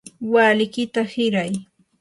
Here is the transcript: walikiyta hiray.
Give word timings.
walikiyta 0.31 1.03
hiray. 1.13 1.53